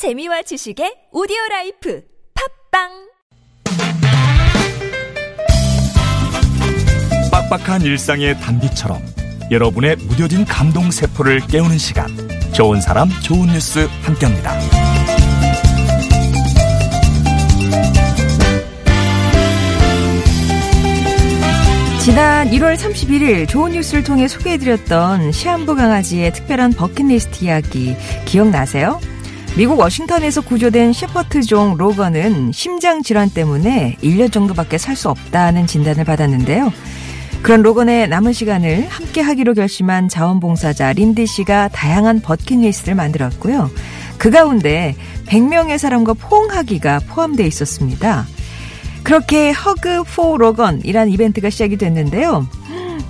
재미와 0.00 0.40
지식의 0.40 1.10
오디오 1.12 1.36
life 1.50 2.02
팟빵 2.72 2.88
빡빡한 7.30 7.82
일상의 7.82 8.40
단비처럼 8.40 8.98
여러분의 9.50 9.96
무뎌진 9.96 10.46
감동 10.46 10.90
세포를 10.90 11.40
깨우는 11.40 11.76
시간 11.76 12.08
좋은 12.54 12.80
사람 12.80 13.10
좋은 13.22 13.48
뉴스 13.48 13.86
함께합니다. 14.00 14.58
지난 22.02 22.48
1월 22.48 22.74
31일 22.74 23.46
좋은 23.46 23.72
뉴스를 23.72 24.02
통해 24.02 24.28
소개해드렸던 24.28 25.32
시한부 25.32 25.74
강아지의 25.76 26.32
특별한 26.32 26.72
버킷리스트 26.72 27.44
이야기 27.44 27.94
기억나세요? 28.24 28.98
미국 29.60 29.78
워싱턴에서 29.78 30.40
구조된 30.40 30.94
셰퍼트종 30.94 31.76
로건은 31.76 32.50
심장 32.50 33.02
질환 33.02 33.28
때문에 33.28 33.98
1년 34.02 34.32
정도밖에 34.32 34.78
살 34.78 34.96
수 34.96 35.10
없다는 35.10 35.66
진단을 35.66 36.04
받았는데요. 36.06 36.72
그런 37.42 37.60
로건의 37.60 38.08
남은 38.08 38.32
시간을 38.32 38.88
함께 38.88 39.20
하기로 39.20 39.52
결심한 39.52 40.08
자원봉사자 40.08 40.94
린디 40.94 41.26
씨가 41.26 41.68
다양한 41.68 42.22
버킷리스트를 42.22 42.94
만들었고요. 42.94 43.70
그 44.16 44.30
가운데 44.30 44.96
100명의 45.26 45.76
사람과 45.76 46.14
포옹하기가 46.14 47.00
포함되어 47.10 47.44
있었습니다. 47.44 48.26
그렇게 49.02 49.50
Hug 49.50 50.04
for 50.04 50.38
로건이란 50.38 51.10
이벤트가 51.10 51.50
시작이 51.50 51.76
됐는데요. 51.76 52.46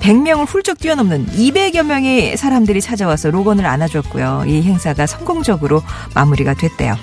100명을 0.01 0.47
훌쩍 0.47 0.79
뛰어넘는 0.79 1.27
200여 1.27 1.85
명의 1.85 2.37
사람들이 2.37 2.81
찾아와서 2.81 3.31
로건을 3.31 3.67
안아줬고요. 3.67 4.45
이 4.47 4.63
행사가 4.63 5.07
성공적으로 5.07 5.83
마무리가 6.15 6.55
됐대요. 6.55 6.97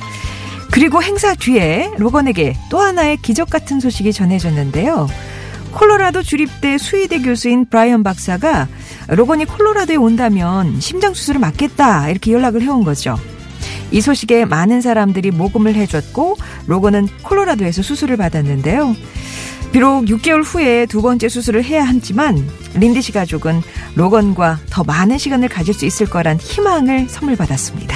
그리고 0.72 1.02
행사 1.02 1.34
뒤에 1.34 1.91
로건에게 1.98 2.55
또 2.70 2.80
하나의 2.80 3.18
기적 3.18 3.50
같은 3.50 3.79
소식이 3.79 4.13
전해졌는데요. 4.13 5.07
콜로라도 5.71 6.24
주립대 6.24 6.77
수의대 6.77 7.21
교수인 7.21 7.66
브라이언 7.66 8.04
박사가 8.04 8.68
로건이 9.10 9.46
콜로라도에 9.46 9.96
온다면 9.96 10.79
심장 10.79 11.13
수술을 11.13 11.40
맞겠다 11.40 12.10
이렇게 12.10 12.32
연락을 12.32 12.62
해온 12.62 12.84
거죠. 12.84 13.18
이 13.91 14.01
소식에 14.01 14.46
많은 14.46 14.82
사람들이 14.82 15.32
모금을 15.32 15.76
해줬고 15.76 16.38
로건은 16.68 17.07
콜로라도에서 17.24 17.82
수술을 17.82 18.18
받았는데요. 18.18 18.96
비록 19.77 20.05
6개월 20.05 20.41
후에 20.43 20.87
두 20.87 21.03
번째 21.03 21.29
수술을 21.29 21.63
해야 21.63 21.83
하지만 21.83 22.35
린디 22.73 23.03
씨 23.03 23.11
가족은 23.11 23.61
로건과 23.93 24.57
더 24.71 24.83
많은 24.83 25.20
시간을 25.20 25.49
가질 25.49 25.71
수 25.71 25.85
있을 25.85 26.09
거란 26.09 26.37
희망을 26.37 27.07
선물 27.07 27.35
받았습니다. 27.35 27.95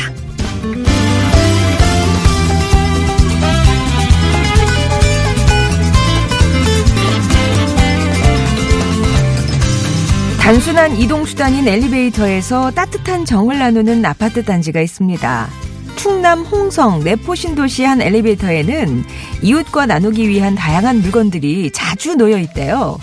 단순한 10.40 10.98
이동수단인 10.98 11.68
엘리베이터에서 11.68 12.70
따뜻한 12.70 13.26
정을 13.26 13.58
나누는 13.58 14.06
아파트 14.06 14.46
단지가 14.46 14.82
있습니다. 14.82 15.71
충남 16.02 16.42
홍성 16.42 17.04
내포 17.04 17.36
신도시 17.36 17.84
한 17.84 18.02
엘리베이터에는 18.02 19.04
이웃과 19.44 19.86
나누기 19.86 20.28
위한 20.28 20.56
다양한 20.56 21.00
물건들이 21.02 21.70
자주 21.72 22.16
놓여 22.16 22.40
있대요. 22.40 22.98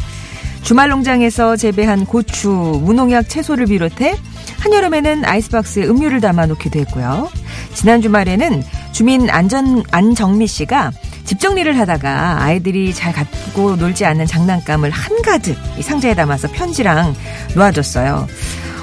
주말 0.62 0.88
농장에서 0.88 1.54
재배한 1.54 2.06
고추, 2.06 2.48
무농약 2.48 3.28
채소를 3.28 3.66
비롯해 3.66 4.16
한여름에는 4.58 5.24
아이스박스에 5.24 5.84
음료를 5.84 6.20
담아 6.20 6.46
놓기도 6.46 6.80
했고요. 6.80 7.30
지난 7.72 8.02
주말에는 8.02 8.64
주민 8.90 9.30
안전, 9.30 9.84
안정미 9.92 10.48
씨가 10.48 10.90
집 11.24 11.38
정리를 11.38 11.78
하다가 11.78 12.42
아이들이 12.42 12.92
잘 12.92 13.12
갖고 13.12 13.76
놀지 13.76 14.06
않는 14.06 14.26
장난감을 14.26 14.90
한가득 14.90 15.56
상자에 15.82 16.16
담아서 16.16 16.48
편지랑 16.48 17.14
놓아줬어요. 17.54 18.26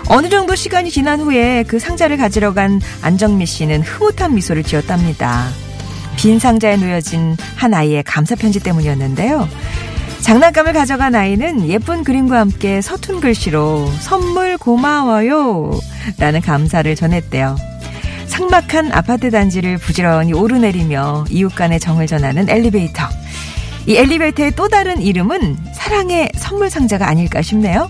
어느 0.08 0.30
정도 0.30 0.56
시간이 0.56 0.92
지난 0.92 1.20
후에 1.20 1.64
그 1.64 1.80
상자를 1.80 2.18
가지러 2.18 2.54
간 2.54 2.80
안정미 3.02 3.46
씨는 3.46 3.82
흐뭇한 3.82 4.36
미소를 4.36 4.64
지었답니다. 4.64 5.48
빈 6.16 6.40
상자에 6.40 6.78
놓여진 6.78 7.36
한 7.56 7.74
아이의 7.74 8.04
감사 8.04 8.36
편지 8.36 8.60
때문이었는데요. 8.60 9.48
장난감을 10.22 10.74
가져간 10.74 11.16
아이는 11.16 11.68
예쁜 11.68 12.04
그림과 12.04 12.40
함께 12.40 12.82
서툰 12.82 13.20
글씨로 13.20 13.92
선물 14.00 14.58
고마워요 14.58 15.72
라는 16.18 16.42
감사를 16.42 16.96
전했대요. 16.96 17.56
상막한 18.28 18.92
아파트 18.92 19.32
단지를 19.32 19.78
부지런히 19.78 20.34
오르내리며 20.34 21.26
이웃 21.30 21.54
간의 21.56 21.80
정을 21.80 22.08
전하는 22.08 22.50
엘리베이터. 22.50 23.04
이 23.88 23.98
엘리베이터의 23.98 24.54
또 24.56 24.68
다른 24.68 25.02
이름은 25.02 25.58
사랑의 25.74 26.32
선물 26.36 26.70
상자가 26.70 27.08
아닐까 27.08 27.42
싶네요. 27.42 27.90